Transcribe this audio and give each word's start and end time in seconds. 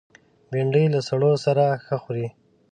بېنډۍ 0.49 0.85
له 0.93 0.99
سړو 1.07 1.31
سره 1.45 1.65
ښه 1.85 1.95
خوري 2.03 2.27